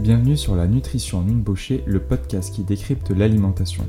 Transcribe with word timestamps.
Bienvenue 0.00 0.38
sur 0.38 0.56
la 0.56 0.66
Nutrition 0.66 1.18
en 1.18 1.28
une 1.28 1.44
le 1.84 2.00
podcast 2.00 2.54
qui 2.54 2.64
décrypte 2.64 3.10
l'alimentation. 3.10 3.84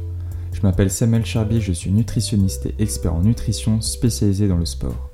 Je 0.52 0.60
m'appelle 0.62 0.92
Samuel 0.92 1.26
Charbier, 1.26 1.62
je 1.62 1.72
suis 1.72 1.90
nutritionniste 1.90 2.66
et 2.66 2.76
expert 2.80 3.16
en 3.16 3.22
nutrition 3.22 3.80
spécialisé 3.80 4.50
dans 4.50 4.58
le 4.58 4.66
sport. 4.66 5.10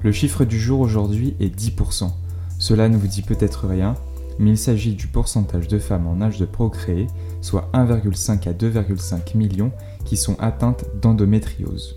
Le 0.00 0.12
chiffre 0.12 0.44
du 0.44 0.60
jour 0.60 0.78
aujourd'hui 0.78 1.34
est 1.40 1.52
10%. 1.52 2.12
Cela 2.60 2.88
ne 2.88 2.96
vous 2.96 3.08
dit 3.08 3.22
peut-être 3.22 3.66
rien, 3.66 3.96
mais 4.38 4.50
il 4.50 4.58
s'agit 4.58 4.94
du 4.94 5.08
pourcentage 5.08 5.66
de 5.66 5.80
femmes 5.80 6.06
en 6.06 6.20
âge 6.20 6.38
de 6.38 6.46
procréer, 6.46 7.08
soit 7.40 7.68
1,5 7.74 8.48
à 8.48 8.52
2,5 8.52 9.36
millions, 9.36 9.72
qui 10.04 10.16
sont 10.16 10.36
atteintes 10.38 10.84
d'endométriose. 11.02 11.96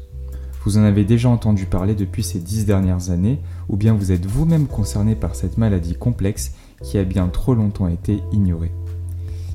Vous 0.65 0.79
en 0.79 0.83
avez 0.83 1.03
déjà 1.03 1.29
entendu 1.29 1.67
parler 1.67 1.93
depuis 1.93 2.23
ces 2.23 2.39
10 2.39 2.65
dernières 2.65 3.11
années, 3.11 3.39
ou 3.69 3.77
bien 3.77 3.93
vous 3.93 4.11
êtes 4.11 4.25
vous-même 4.25 4.65
concerné 4.65 5.13
par 5.15 5.35
cette 5.35 5.59
maladie 5.59 5.93
complexe 5.93 6.53
qui 6.83 6.97
a 6.97 7.03
bien 7.03 7.27
trop 7.27 7.53
longtemps 7.53 7.87
été 7.87 8.21
ignorée. 8.31 8.71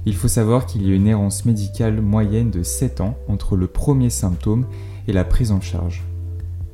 Il 0.04 0.14
faut 0.14 0.28
savoir 0.28 0.66
qu'il 0.66 0.86
y 0.86 0.92
a 0.92 0.94
une 0.94 1.08
errance 1.08 1.44
médicale 1.44 2.00
moyenne 2.00 2.50
de 2.50 2.62
7 2.62 3.00
ans 3.00 3.16
entre 3.28 3.56
le 3.56 3.66
premier 3.66 4.08
symptôme 4.08 4.66
et 5.08 5.12
la 5.12 5.24
prise 5.24 5.50
en 5.50 5.60
charge. 5.60 6.04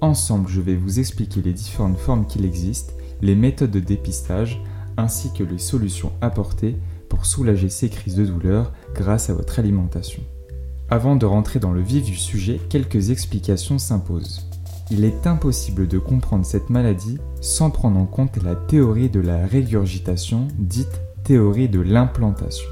Ensemble, 0.03 0.49
je 0.49 0.61
vais 0.61 0.77
vous 0.77 0.99
expliquer 0.99 1.41
les 1.41 1.53
différentes 1.53 1.97
formes 1.97 2.27
qu'il 2.27 2.45
existe, 2.45 2.95
les 3.23 3.35
méthodes 3.35 3.71
de 3.71 3.81
dépistage, 3.81 4.63
ainsi 4.97 5.33
que 5.33 5.45
les 5.45 5.59
solutions 5.59 6.13
apportées 6.21 6.77
pour 7.09 7.25
soulager 7.25 7.71
ces 7.71 7.89
crises 7.89 8.17
de 8.17 8.27
douleur 8.27 8.73
grâce 8.95 9.31
à 9.31 9.35
votre 9.35 9.59
alimentation. 9.59 10.23
Avant 10.91 11.17
de 11.17 11.25
rentrer 11.25 11.59
dans 11.59 11.73
le 11.73 11.81
vif 11.81 12.05
du 12.05 12.17
sujet, 12.17 12.61
quelques 12.69 13.11
explications 13.11 13.79
s'imposent 13.79 14.52
il 14.91 15.05
est 15.05 15.27
impossible 15.27 15.87
de 15.89 15.99
comprendre 15.99 16.45
cette 16.45 16.71
maladie 16.71 17.19
sans 17.41 17.71
prendre 17.71 17.99
en 17.99 18.07
compte 18.07 18.43
la 18.43 18.55
théorie 18.55 19.11
de 19.11 19.21
la 19.21 19.47
régurgitation, 19.47 20.49
dite 20.59 21.01
théorie 21.25 21.69
de 21.69 21.81
l'implantation. 21.81 22.69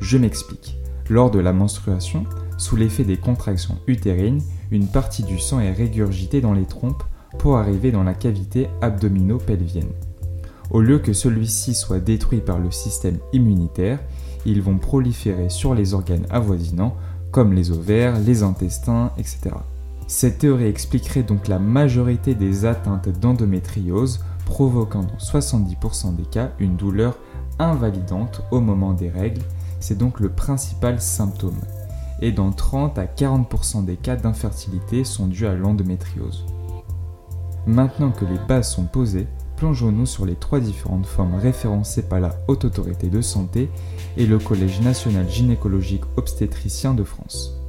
Je 0.00 0.18
m'explique. 0.18 0.76
Lors 1.08 1.30
de 1.30 1.38
la 1.38 1.52
menstruation, 1.52 2.24
sous 2.58 2.76
l'effet 2.76 3.04
des 3.04 3.16
contractions 3.16 3.78
utérines, 3.86 4.42
une 4.70 4.86
partie 4.86 5.22
du 5.22 5.38
sang 5.38 5.60
est 5.60 5.72
régurgitée 5.72 6.40
dans 6.40 6.54
les 6.54 6.66
trompes 6.66 7.02
pour 7.38 7.56
arriver 7.56 7.90
dans 7.90 8.04
la 8.04 8.14
cavité 8.14 8.68
abdomino-pelvienne. 8.80 9.92
Au 10.70 10.80
lieu 10.80 10.98
que 10.98 11.12
celui-ci 11.12 11.74
soit 11.74 12.00
détruit 12.00 12.40
par 12.40 12.58
le 12.58 12.70
système 12.70 13.18
immunitaire, 13.32 13.98
ils 14.46 14.62
vont 14.62 14.78
proliférer 14.78 15.48
sur 15.48 15.74
les 15.74 15.94
organes 15.94 16.26
avoisinants 16.30 16.96
comme 17.30 17.52
les 17.52 17.70
ovaires, 17.70 18.18
les 18.20 18.42
intestins, 18.42 19.10
etc. 19.18 19.56
Cette 20.06 20.38
théorie 20.38 20.66
expliquerait 20.66 21.22
donc 21.22 21.48
la 21.48 21.58
majorité 21.58 22.34
des 22.34 22.66
atteintes 22.66 23.08
d'endométriose, 23.08 24.20
provoquant 24.44 25.02
dans 25.02 25.16
70% 25.16 26.14
des 26.14 26.24
cas 26.24 26.52
une 26.58 26.76
douleur 26.76 27.16
invalidante 27.58 28.42
au 28.50 28.60
moment 28.60 28.92
des 28.92 29.08
règles, 29.08 29.42
c'est 29.80 29.96
donc 29.96 30.20
le 30.20 30.28
principal 30.28 31.00
symptôme. 31.00 31.58
Et 32.20 32.32
dans 32.32 32.52
30 32.52 32.98
à 32.98 33.06
40% 33.06 33.84
des 33.84 33.96
cas 33.96 34.16
d'infertilité 34.16 35.04
sont 35.04 35.26
dus 35.26 35.46
à 35.46 35.54
l'endométriose. 35.54 36.44
Maintenant 37.66 38.10
que 38.10 38.26
les 38.26 38.38
bases 38.46 38.70
sont 38.70 38.84
posées, 38.84 39.26
plongeons-nous 39.56 40.06
sur 40.06 40.26
les 40.26 40.36
trois 40.36 40.60
différentes 40.60 41.06
formes 41.06 41.36
référencées 41.36 42.02
par 42.02 42.20
la 42.20 42.36
Haute 42.46 42.66
Autorité 42.66 43.08
de 43.08 43.22
Santé 43.22 43.70
et 44.18 44.26
le 44.26 44.38
Collège 44.38 44.82
national 44.82 45.28
gynécologique 45.30 46.04
obstétricien 46.16 46.92
de 46.92 47.04
France 47.04 47.63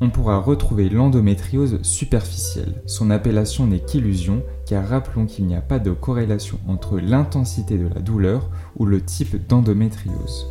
on 0.00 0.10
pourra 0.10 0.38
retrouver 0.38 0.88
l'endométriose 0.88 1.80
superficielle. 1.82 2.82
Son 2.86 3.10
appellation 3.10 3.66
n'est 3.66 3.80
qu'illusion 3.80 4.42
car 4.66 4.86
rappelons 4.86 5.26
qu'il 5.26 5.46
n'y 5.46 5.56
a 5.56 5.60
pas 5.60 5.78
de 5.78 5.90
corrélation 5.90 6.58
entre 6.68 6.98
l'intensité 6.98 7.78
de 7.78 7.88
la 7.88 8.00
douleur 8.00 8.50
ou 8.76 8.84
le 8.84 9.00
type 9.00 9.46
d'endométriose. 9.46 10.48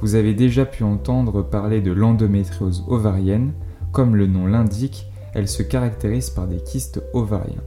Vous 0.00 0.14
avez 0.14 0.34
déjà 0.34 0.64
pu 0.64 0.84
entendre 0.84 1.42
parler 1.42 1.80
de 1.80 1.92
l'endométriose 1.92 2.84
ovarienne, 2.88 3.52
comme 3.92 4.16
le 4.16 4.26
nom 4.26 4.46
l'indique, 4.46 5.06
elle 5.34 5.48
se 5.48 5.62
caractérise 5.62 6.30
par 6.30 6.46
des 6.46 6.62
kystes 6.62 7.02
ovariens. 7.12 7.62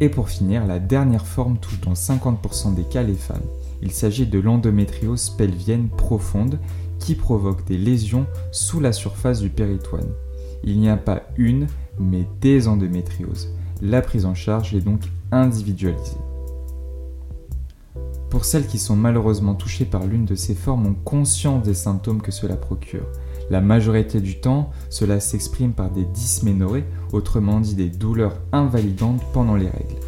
Et 0.00 0.10
pour 0.10 0.28
finir, 0.28 0.66
la 0.66 0.78
dernière 0.78 1.26
forme 1.26 1.56
touche 1.56 1.80
dans 1.80 1.94
50% 1.94 2.74
des 2.74 2.84
cas 2.84 3.02
les 3.02 3.14
femmes. 3.14 3.40
Il 3.82 3.92
s'agit 3.92 4.26
de 4.26 4.38
l'endométriose 4.38 5.30
pelvienne 5.30 5.88
profonde 5.88 6.58
qui 6.98 7.14
provoque 7.14 7.64
des 7.66 7.78
lésions 7.78 8.26
sous 8.52 8.80
la 8.80 8.92
surface 8.92 9.40
du 9.40 9.50
péritoine. 9.50 10.08
Il 10.64 10.80
n'y 10.80 10.88
a 10.88 10.96
pas 10.96 11.22
une, 11.36 11.66
mais 11.98 12.26
des 12.40 12.68
endométrioses. 12.68 13.52
La 13.82 14.02
prise 14.02 14.24
en 14.24 14.34
charge 14.34 14.74
est 14.74 14.80
donc 14.80 15.02
individualisée. 15.32 16.16
Pour 18.30 18.44
celles 18.44 18.66
qui 18.66 18.78
sont 18.78 18.96
malheureusement 18.96 19.54
touchées 19.54 19.84
par 19.84 20.06
l'une 20.06 20.24
de 20.24 20.34
ces 20.34 20.54
formes, 20.54 20.86
ont 20.86 20.96
conscience 21.04 21.62
des 21.62 21.74
symptômes 21.74 22.20
que 22.20 22.32
cela 22.32 22.56
procure. 22.56 23.06
La 23.48 23.60
majorité 23.60 24.20
du 24.20 24.40
temps, 24.40 24.70
cela 24.90 25.20
s'exprime 25.20 25.72
par 25.72 25.90
des 25.90 26.04
dysménorrhées, 26.04 26.84
autrement 27.12 27.60
dit 27.60 27.76
des 27.76 27.88
douleurs 27.88 28.36
invalidantes 28.52 29.22
pendant 29.32 29.54
les 29.54 29.68
règles, 29.68 30.00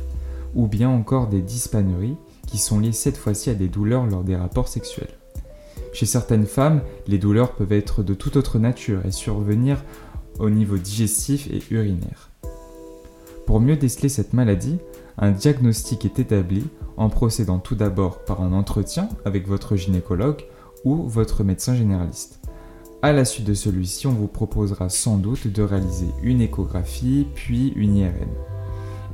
ou 0.54 0.66
bien 0.66 0.88
encore 0.88 1.28
des 1.28 1.40
dyspaneries, 1.40 2.16
qui 2.46 2.58
sont 2.58 2.80
liées 2.80 2.92
cette 2.92 3.16
fois-ci 3.16 3.50
à 3.50 3.54
des 3.54 3.68
douleurs 3.68 4.06
lors 4.06 4.24
des 4.24 4.36
rapports 4.36 4.68
sexuels. 4.68 5.17
Chez 5.92 6.06
certaines 6.06 6.46
femmes, 6.46 6.82
les 7.06 7.18
douleurs 7.18 7.52
peuvent 7.52 7.72
être 7.72 8.02
de 8.02 8.14
toute 8.14 8.36
autre 8.36 8.58
nature 8.58 9.04
et 9.06 9.10
survenir 9.10 9.82
au 10.38 10.50
niveau 10.50 10.76
digestif 10.76 11.48
et 11.50 11.62
urinaire. 11.70 12.30
Pour 13.46 13.60
mieux 13.60 13.76
déceler 13.76 14.08
cette 14.08 14.34
maladie, 14.34 14.78
un 15.16 15.30
diagnostic 15.30 16.04
est 16.04 16.18
établi 16.18 16.64
en 16.96 17.08
procédant 17.08 17.58
tout 17.58 17.74
d'abord 17.74 18.24
par 18.24 18.42
un 18.42 18.52
entretien 18.52 19.08
avec 19.24 19.48
votre 19.48 19.74
gynécologue 19.76 20.44
ou 20.84 21.08
votre 21.08 21.44
médecin 21.44 21.74
généraliste. 21.74 22.40
À 23.00 23.12
la 23.12 23.24
suite 23.24 23.46
de 23.46 23.54
celui-ci, 23.54 24.06
on 24.06 24.12
vous 24.12 24.26
proposera 24.26 24.88
sans 24.88 25.16
doute 25.16 25.46
de 25.46 25.62
réaliser 25.62 26.08
une 26.22 26.40
échographie 26.40 27.26
puis 27.34 27.72
une 27.76 27.96
IRM. 27.96 28.28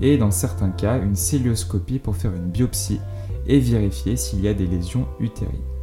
Et 0.01 0.17
dans 0.19 0.31
certains 0.31 0.71
cas, 0.71 0.99
une 0.99 1.17
célioscopie 1.17 1.99
pour 1.99 2.17
faire 2.17 2.35
une 2.35 2.51
biopsie 2.51 3.01
et 3.47 3.61
vérifier 3.61 4.17
s'il 4.17 4.41
y 4.41 4.49
a 4.49 4.55
des 4.55 4.67
lésions 4.67 5.07
utérines. 5.21 5.74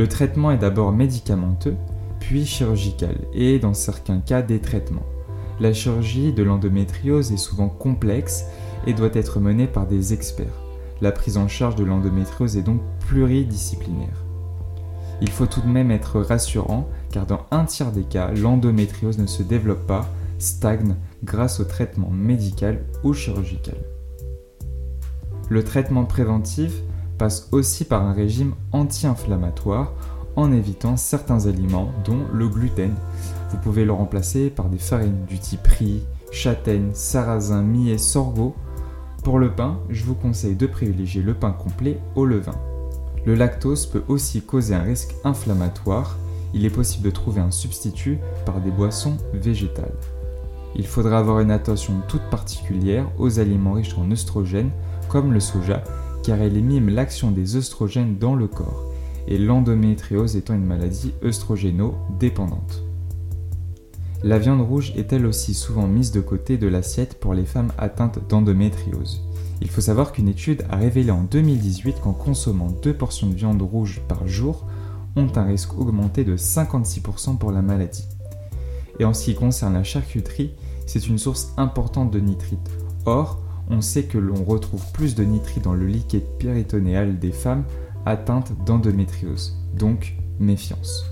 Le 0.00 0.08
traitement 0.08 0.50
est 0.50 0.56
d'abord 0.56 0.92
médicamenteux, 0.92 1.76
puis 2.20 2.46
chirurgical, 2.46 3.16
et 3.34 3.58
dans 3.58 3.74
certains 3.74 4.20
cas 4.20 4.40
des 4.40 4.58
traitements. 4.58 5.04
La 5.60 5.74
chirurgie 5.74 6.32
de 6.32 6.42
l'endométriose 6.42 7.32
est 7.32 7.36
souvent 7.36 7.68
complexe 7.68 8.46
et 8.86 8.94
doit 8.94 9.10
être 9.12 9.40
menée 9.40 9.66
par 9.66 9.86
des 9.86 10.14
experts. 10.14 10.58
La 11.02 11.12
prise 11.12 11.36
en 11.36 11.48
charge 11.48 11.76
de 11.76 11.84
l'endométriose 11.84 12.56
est 12.56 12.62
donc 12.62 12.80
pluridisciplinaire. 13.00 14.24
Il 15.20 15.28
faut 15.28 15.44
tout 15.44 15.60
de 15.60 15.66
même 15.66 15.90
être 15.90 16.18
rassurant 16.22 16.88
car 17.12 17.26
dans 17.26 17.44
un 17.50 17.66
tiers 17.66 17.92
des 17.92 18.04
cas, 18.04 18.30
l'endométriose 18.32 19.18
ne 19.18 19.26
se 19.26 19.42
développe 19.42 19.86
pas, 19.86 20.08
stagne 20.38 20.96
grâce 21.24 21.60
au 21.60 21.64
traitement 21.64 22.08
médical 22.08 22.86
ou 23.04 23.12
chirurgical. 23.12 23.76
Le 25.50 25.62
traitement 25.62 26.06
préventif 26.06 26.72
passe 27.20 27.48
aussi 27.52 27.84
par 27.84 28.02
un 28.02 28.14
régime 28.14 28.54
anti-inflammatoire 28.72 29.92
en 30.36 30.50
évitant 30.52 30.96
certains 30.96 31.46
aliments 31.46 31.90
dont 32.06 32.20
le 32.32 32.48
gluten. 32.48 32.94
Vous 33.50 33.58
pouvez 33.58 33.84
le 33.84 33.92
remplacer 33.92 34.48
par 34.48 34.70
des 34.70 34.78
farines 34.78 35.26
du 35.28 35.38
type 35.38 35.66
riz, 35.66 36.02
châtaigne, 36.32 36.92
sarrasin, 36.94 37.60
millet, 37.60 37.98
sorgho. 37.98 38.54
Pour 39.22 39.38
le 39.38 39.50
pain, 39.50 39.80
je 39.90 40.02
vous 40.04 40.14
conseille 40.14 40.54
de 40.54 40.66
privilégier 40.66 41.20
le 41.20 41.34
pain 41.34 41.52
complet 41.52 42.00
au 42.16 42.24
levain. 42.24 42.58
Le 43.26 43.34
lactose 43.34 43.84
peut 43.84 44.04
aussi 44.08 44.40
causer 44.40 44.74
un 44.74 44.82
risque 44.82 45.14
inflammatoire. 45.22 46.16
Il 46.54 46.64
est 46.64 46.70
possible 46.70 47.04
de 47.04 47.10
trouver 47.10 47.42
un 47.42 47.50
substitut 47.50 48.18
par 48.46 48.62
des 48.62 48.70
boissons 48.70 49.18
végétales. 49.34 49.92
Il 50.74 50.86
faudra 50.86 51.18
avoir 51.18 51.40
une 51.40 51.50
attention 51.50 52.00
toute 52.08 52.30
particulière 52.30 53.10
aux 53.18 53.40
aliments 53.40 53.74
riches 53.74 53.98
en 53.98 54.10
œstrogènes 54.10 54.70
comme 55.10 55.34
le 55.34 55.40
soja 55.40 55.84
car 56.30 56.40
elle 56.42 56.62
mime 56.62 56.90
l'action 56.90 57.32
des 57.32 57.56
œstrogènes 57.56 58.16
dans 58.16 58.36
le 58.36 58.46
corps, 58.46 58.84
et 59.26 59.36
l'endométriose 59.36 60.36
étant 60.36 60.54
une 60.54 60.64
maladie 60.64 61.12
œstrogéno-dépendante. 61.24 62.84
La 64.22 64.38
viande 64.38 64.60
rouge 64.60 64.92
est 64.94 65.12
elle 65.12 65.26
aussi 65.26 65.54
souvent 65.54 65.88
mise 65.88 66.12
de 66.12 66.20
côté 66.20 66.56
de 66.56 66.68
l'assiette 66.68 67.18
pour 67.18 67.34
les 67.34 67.46
femmes 67.46 67.72
atteintes 67.78 68.20
d'endométriose. 68.28 69.24
Il 69.60 69.68
faut 69.68 69.80
savoir 69.80 70.12
qu'une 70.12 70.28
étude 70.28 70.64
a 70.70 70.76
révélé 70.76 71.10
en 71.10 71.24
2018 71.24 72.00
qu'en 72.00 72.12
consommant 72.12 72.70
deux 72.80 72.94
portions 72.94 73.26
de 73.26 73.34
viande 73.34 73.60
rouge 73.60 74.00
par 74.06 74.28
jour, 74.28 74.66
ont 75.16 75.32
un 75.34 75.46
risque 75.46 75.76
augmenté 75.76 76.22
de 76.22 76.36
56% 76.36 77.38
pour 77.38 77.50
la 77.50 77.60
maladie. 77.60 78.06
Et 79.00 79.04
en 79.04 79.14
ce 79.14 79.24
qui 79.24 79.34
concerne 79.34 79.74
la 79.74 79.82
charcuterie, 79.82 80.52
c'est 80.86 81.08
une 81.08 81.18
source 81.18 81.52
importante 81.56 82.12
de 82.12 82.20
nitrites. 82.20 82.70
Or, 83.04 83.40
on 83.70 83.80
sait 83.80 84.04
que 84.04 84.18
l'on 84.18 84.44
retrouve 84.44 84.84
plus 84.92 85.14
de 85.14 85.24
nitrites 85.24 85.64
dans 85.64 85.74
le 85.74 85.86
liquide 85.86 86.26
péritonéal 86.38 87.18
des 87.18 87.32
femmes 87.32 87.64
atteintes 88.04 88.52
d'endométriose, 88.66 89.56
donc 89.74 90.16
méfiance. 90.38 91.06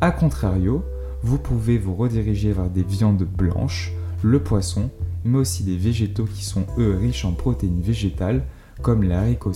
A 0.00 0.10
contrario, 0.10 0.84
vous 1.22 1.38
pouvez 1.38 1.78
vous 1.78 1.94
rediriger 1.94 2.52
vers 2.52 2.68
des 2.68 2.82
viandes 2.82 3.22
blanches, 3.24 3.92
le 4.22 4.42
poisson, 4.42 4.90
mais 5.24 5.38
aussi 5.38 5.64
des 5.64 5.76
végétaux 5.76 6.24
qui 6.24 6.44
sont 6.44 6.64
eux 6.78 6.96
riches 6.96 7.24
en 7.24 7.32
protéines 7.32 7.80
végétales, 7.80 8.44
comme 8.82 9.02
les 9.02 9.14
haricots 9.14 9.52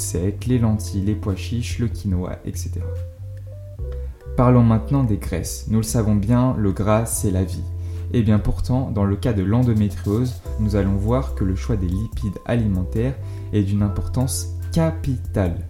les 0.46 0.58
lentilles, 0.58 1.02
les 1.02 1.14
pois 1.14 1.36
chiches, 1.36 1.78
le 1.78 1.88
quinoa, 1.88 2.38
etc. 2.44 2.80
Parlons 4.36 4.62
maintenant 4.62 5.04
des 5.04 5.18
graisses. 5.18 5.66
Nous 5.68 5.78
le 5.78 5.84
savons 5.84 6.14
bien, 6.14 6.54
le 6.56 6.72
gras, 6.72 7.04
c'est 7.04 7.30
la 7.30 7.44
vie. 7.44 7.64
Et 8.12 8.18
eh 8.18 8.22
bien 8.22 8.40
pourtant, 8.40 8.90
dans 8.90 9.04
le 9.04 9.14
cas 9.14 9.32
de 9.32 9.44
l'endométriose, 9.44 10.34
nous 10.58 10.74
allons 10.74 10.96
voir 10.96 11.36
que 11.36 11.44
le 11.44 11.54
choix 11.54 11.76
des 11.76 11.86
lipides 11.86 12.38
alimentaires 12.44 13.14
est 13.52 13.62
d'une 13.62 13.84
importance 13.84 14.48
capitale. 14.72 15.68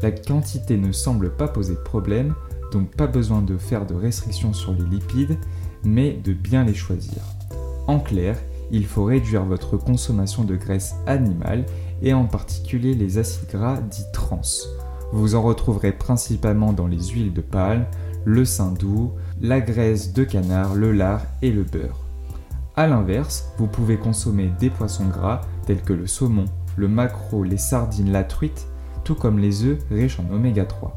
La 0.00 0.12
quantité 0.12 0.76
ne 0.76 0.92
semble 0.92 1.30
pas 1.30 1.48
poser 1.48 1.74
de 1.74 1.80
problème, 1.80 2.34
donc 2.70 2.94
pas 2.94 3.08
besoin 3.08 3.42
de 3.42 3.58
faire 3.58 3.84
de 3.84 3.94
restrictions 3.94 4.52
sur 4.52 4.72
les 4.72 4.84
lipides, 4.84 5.38
mais 5.84 6.12
de 6.12 6.32
bien 6.32 6.64
les 6.64 6.74
choisir. 6.74 7.22
En 7.88 7.98
clair, 7.98 8.36
il 8.70 8.86
faut 8.86 9.04
réduire 9.04 9.44
votre 9.44 9.76
consommation 9.76 10.44
de 10.44 10.56
graisse 10.56 10.94
animale 11.06 11.66
et 12.00 12.14
en 12.14 12.24
particulier 12.24 12.94
les 12.94 13.18
acides 13.18 13.48
gras 13.50 13.80
dits 13.80 14.10
trans. 14.12 14.40
Vous 15.12 15.34
en 15.34 15.42
retrouverez 15.42 15.92
principalement 15.92 16.72
dans 16.72 16.86
les 16.86 17.08
huiles 17.08 17.32
de 17.32 17.42
palme, 17.42 17.84
le 18.24 18.44
sein 18.44 18.72
doux, 18.72 19.12
la 19.40 19.60
graisse 19.60 20.12
de 20.12 20.24
canard, 20.24 20.74
le 20.74 20.92
lard 20.92 21.22
et 21.42 21.50
le 21.50 21.62
beurre. 21.62 22.00
A 22.76 22.86
l'inverse, 22.86 23.50
vous 23.58 23.66
pouvez 23.66 23.96
consommer 23.96 24.50
des 24.58 24.70
poissons 24.70 25.08
gras 25.08 25.42
tels 25.66 25.82
que 25.82 25.92
le 25.92 26.06
saumon, 26.06 26.46
le 26.76 26.88
maquereau, 26.88 27.44
les 27.44 27.58
sardines, 27.58 28.12
la 28.12 28.24
truite, 28.24 28.66
tout 29.04 29.14
comme 29.14 29.38
les 29.38 29.64
œufs 29.64 29.78
riches 29.90 30.18
en 30.20 30.34
oméga 30.34 30.64
3. 30.64 30.96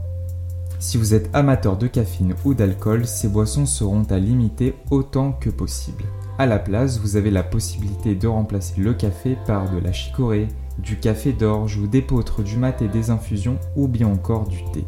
Si 0.80 0.98
vous 0.98 1.14
êtes 1.14 1.30
amateur 1.34 1.78
de 1.78 1.88
caféine 1.88 2.36
ou 2.46 2.54
d'alcool, 2.54 3.08
ces 3.08 3.28
boissons 3.28 3.66
seront 3.66 4.04
à 4.10 4.20
limiter 4.20 4.76
autant 4.92 5.32
que 5.32 5.50
possible. 5.50 6.04
À 6.38 6.46
la 6.46 6.60
place, 6.60 7.00
vous 7.00 7.16
avez 7.16 7.32
la 7.32 7.44
possibilité 7.44 8.14
de 8.14 8.28
remplacer 8.28 8.80
le 8.80 8.94
café 8.94 9.38
par 9.48 9.72
de 9.72 9.80
la 9.80 9.94
chicorée, 9.94 10.48
du 10.78 10.98
café 10.98 11.32
d'orge 11.32 11.78
ou 11.78 11.88
d'épeautre, 11.88 12.44
du 12.44 12.58
mat 12.58 12.82
et 12.82 12.88
des 12.88 13.10
infusions 13.10 13.58
ou 13.76 13.88
bien 13.88 14.08
encore 14.08 14.48
du 14.48 14.64
thé. 14.74 14.84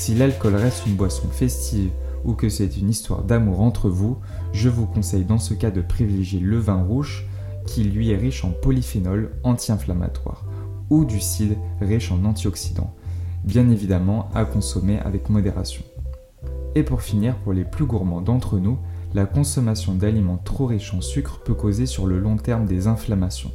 Si 0.00 0.14
l'alcool 0.14 0.54
reste 0.54 0.86
une 0.86 0.94
boisson 0.94 1.28
festive 1.28 1.90
ou 2.24 2.32
que 2.32 2.48
c'est 2.48 2.78
une 2.78 2.88
histoire 2.88 3.22
d'amour 3.22 3.60
entre 3.60 3.90
vous, 3.90 4.16
je 4.54 4.70
vous 4.70 4.86
conseille 4.86 5.26
dans 5.26 5.36
ce 5.36 5.52
cas 5.52 5.70
de 5.70 5.82
privilégier 5.82 6.40
le 6.40 6.56
vin 6.56 6.82
rouge 6.82 7.28
qui 7.66 7.84
lui 7.84 8.08
est 8.08 8.16
riche 8.16 8.42
en 8.42 8.50
polyphénol 8.50 9.30
anti-inflammatoire 9.44 10.46
ou 10.88 11.04
du 11.04 11.20
cidre 11.20 11.56
riche 11.82 12.10
en 12.12 12.24
antioxydants, 12.24 12.94
bien 13.44 13.68
évidemment 13.68 14.30
à 14.34 14.46
consommer 14.46 14.98
avec 15.00 15.28
modération. 15.28 15.84
Et 16.74 16.82
pour 16.82 17.02
finir, 17.02 17.36
pour 17.36 17.52
les 17.52 17.64
plus 17.64 17.84
gourmands 17.84 18.22
d'entre 18.22 18.58
nous, 18.58 18.78
la 19.12 19.26
consommation 19.26 19.92
d'aliments 19.92 20.40
trop 20.42 20.64
riches 20.64 20.94
en 20.94 21.02
sucre 21.02 21.42
peut 21.44 21.52
causer 21.52 21.84
sur 21.84 22.06
le 22.06 22.18
long 22.18 22.38
terme 22.38 22.64
des 22.64 22.86
inflammations. 22.86 23.52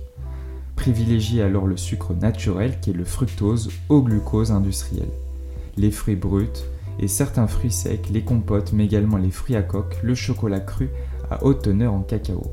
Privilégiez 0.75 1.42
alors 1.42 1.65
le 1.65 1.75
sucre 1.75 2.13
naturel 2.13 2.80
qui 2.81 2.92
est 2.92 2.94
le 2.94 3.03
fructose 3.03 3.71
au 3.89 4.03
glucose 4.03 4.51
industriel. 4.51 5.07
Les 5.77 5.92
fruits 5.92 6.16
bruts 6.16 6.63
et 7.00 7.07
certains 7.07 7.48
fruits 7.48 7.72
secs, 7.72 8.10
les 8.12 8.24
compotes, 8.24 8.74
mais 8.74 8.86
également 8.86 9.18
les 9.18 9.31
fruits 9.31 9.56
à 9.56 9.62
coque, 9.62 9.98
le 10.01 10.16
chocolat 10.16 10.62
cru 10.62 10.89
à 11.30 11.44
haute 11.44 11.63
teneur 11.63 11.94
en 11.94 12.01
cacao. 12.01 12.44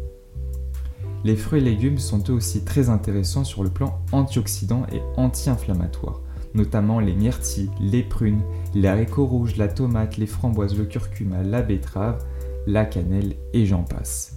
Les 1.24 1.36
fruits 1.36 1.60
et 1.60 1.64
légumes 1.64 1.98
sont 1.98 2.22
eux 2.28 2.32
aussi 2.32 2.64
très 2.64 2.88
intéressants 2.88 3.44
sur 3.44 3.62
le 3.62 3.70
plan 3.70 4.00
antioxydant 4.10 4.86
et 4.92 5.00
anti-inflammatoire, 5.16 6.20
notamment 6.54 6.98
les 6.98 7.14
myrtilles, 7.14 7.70
les 7.80 8.02
prunes, 8.02 8.42
les 8.74 8.88
haricots 8.88 9.26
rouges, 9.26 9.56
la 9.56 9.68
tomate, 9.68 10.16
les 10.16 10.26
framboises, 10.26 10.76
le 10.76 10.84
curcuma, 10.84 11.44
la 11.44 11.62
betterave, 11.62 12.24
la 12.66 12.84
cannelle 12.84 13.36
et 13.52 13.66
j'en 13.66 13.84
passe. 13.84 14.36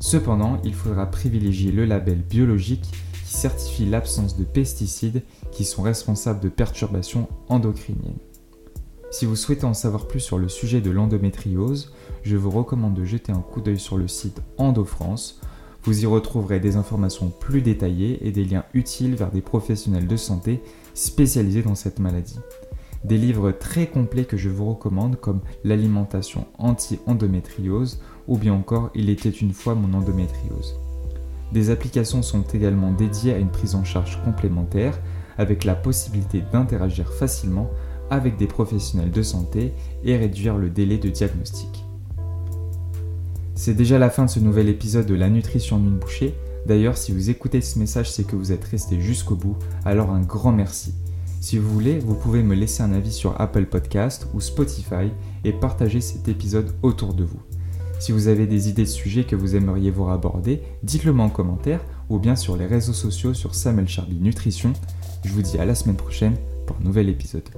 Cependant, 0.00 0.58
il 0.64 0.74
faudra 0.74 1.06
privilégier 1.10 1.70
le 1.70 1.84
label 1.84 2.22
biologique 2.22 2.90
certifie 3.32 3.86
l'absence 3.86 4.36
de 4.36 4.44
pesticides 4.44 5.22
qui 5.50 5.64
sont 5.64 5.82
responsables 5.82 6.40
de 6.40 6.48
perturbations 6.48 7.28
endocriniennes. 7.48 8.18
Si 9.10 9.26
vous 9.26 9.36
souhaitez 9.36 9.64
en 9.64 9.74
savoir 9.74 10.08
plus 10.08 10.20
sur 10.20 10.38
le 10.38 10.48
sujet 10.48 10.80
de 10.80 10.90
l'endométriose, 10.90 11.92
je 12.22 12.36
vous 12.36 12.50
recommande 12.50 12.94
de 12.94 13.04
jeter 13.04 13.32
un 13.32 13.40
coup 13.40 13.60
d'œil 13.60 13.78
sur 13.78 13.98
le 13.98 14.08
site 14.08 14.40
EndoFrance. 14.56 15.40
Vous 15.82 16.02
y 16.02 16.06
retrouverez 16.06 16.60
des 16.60 16.76
informations 16.76 17.28
plus 17.28 17.60
détaillées 17.60 18.26
et 18.26 18.30
des 18.30 18.44
liens 18.44 18.64
utiles 18.72 19.16
vers 19.16 19.30
des 19.30 19.42
professionnels 19.42 20.06
de 20.06 20.16
santé 20.16 20.62
spécialisés 20.94 21.62
dans 21.62 21.74
cette 21.74 21.98
maladie 21.98 22.38
des 23.04 23.18
livres 23.18 23.50
très 23.52 23.86
complets 23.86 24.24
que 24.24 24.36
je 24.36 24.48
vous 24.48 24.70
recommande 24.70 25.16
comme 25.16 25.40
L'alimentation 25.64 26.46
anti-endométriose 26.58 28.00
ou 28.28 28.38
bien 28.38 28.54
encore 28.54 28.90
Il 28.94 29.10
était 29.10 29.30
une 29.30 29.52
fois 29.52 29.74
mon 29.74 29.96
endométriose. 29.96 30.81
Des 31.52 31.70
applications 31.70 32.22
sont 32.22 32.42
également 32.54 32.92
dédiées 32.92 33.34
à 33.34 33.38
une 33.38 33.50
prise 33.50 33.74
en 33.74 33.84
charge 33.84 34.22
complémentaire 34.24 34.98
avec 35.36 35.64
la 35.64 35.74
possibilité 35.74 36.42
d'interagir 36.52 37.12
facilement 37.12 37.70
avec 38.10 38.36
des 38.36 38.46
professionnels 38.46 39.10
de 39.10 39.22
santé 39.22 39.72
et 40.02 40.16
réduire 40.16 40.56
le 40.56 40.70
délai 40.70 40.98
de 40.98 41.08
diagnostic. 41.08 41.84
C'est 43.54 43.74
déjà 43.74 43.98
la 43.98 44.10
fin 44.10 44.24
de 44.24 44.30
ce 44.30 44.40
nouvel 44.40 44.68
épisode 44.68 45.06
de 45.06 45.14
La 45.14 45.30
nutrition 45.30 45.78
d'une 45.78 45.98
bouchée. 45.98 46.34
D'ailleurs, 46.66 46.96
si 46.96 47.12
vous 47.12 47.30
écoutez 47.30 47.60
ce 47.60 47.78
message, 47.78 48.10
c'est 48.10 48.26
que 48.26 48.36
vous 48.36 48.52
êtes 48.52 48.64
resté 48.64 49.00
jusqu'au 49.00 49.36
bout, 49.36 49.56
alors 49.84 50.10
un 50.10 50.20
grand 50.20 50.52
merci. 50.52 50.94
Si 51.40 51.58
vous 51.58 51.68
voulez, 51.68 51.98
vous 51.98 52.14
pouvez 52.14 52.42
me 52.42 52.54
laisser 52.54 52.82
un 52.82 52.92
avis 52.92 53.12
sur 53.12 53.40
Apple 53.40 53.66
Podcast 53.66 54.26
ou 54.32 54.40
Spotify 54.40 55.10
et 55.44 55.52
partager 55.52 56.00
cet 56.00 56.28
épisode 56.28 56.72
autour 56.82 57.14
de 57.14 57.24
vous. 57.24 57.40
Si 58.02 58.10
vous 58.10 58.26
avez 58.26 58.48
des 58.48 58.68
idées 58.68 58.82
de 58.82 58.88
sujets 58.88 59.22
que 59.22 59.36
vous 59.36 59.54
aimeriez 59.54 59.92
voir 59.92 60.10
aborder, 60.10 60.60
dites-le 60.82 61.12
moi 61.12 61.26
en 61.26 61.30
commentaire 61.30 61.84
ou 62.08 62.18
bien 62.18 62.34
sur 62.34 62.56
les 62.56 62.66
réseaux 62.66 62.92
sociaux 62.92 63.32
sur 63.32 63.54
Samuel 63.54 63.86
Charlie 63.86 64.18
Nutrition. 64.18 64.72
Je 65.24 65.32
vous 65.32 65.40
dis 65.40 65.56
à 65.58 65.64
la 65.64 65.76
semaine 65.76 65.94
prochaine 65.94 66.34
pour 66.66 66.74
un 66.78 66.82
nouvel 66.82 67.08
épisode. 67.08 67.48